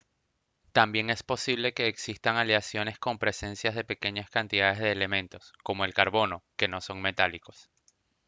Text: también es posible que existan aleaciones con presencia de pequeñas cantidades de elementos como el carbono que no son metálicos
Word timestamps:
también 0.71 1.11
es 1.11 1.21
posible 1.21 1.75
que 1.75 1.85
existan 1.85 2.35
aleaciones 2.35 2.97
con 2.97 3.19
presencia 3.19 3.69
de 3.69 3.83
pequeñas 3.83 4.31
cantidades 4.31 4.79
de 4.79 4.91
elementos 4.91 5.53
como 5.63 5.85
el 5.85 5.93
carbono 5.93 6.43
que 6.57 6.67
no 6.67 6.81
son 6.81 7.03
metálicos 7.03 7.69